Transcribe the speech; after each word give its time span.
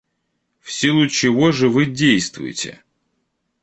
В 0.61 0.71
силу 0.71 1.07
чего 1.07 1.51
же 1.51 1.69
вы 1.69 1.85
действуете? 1.85 2.83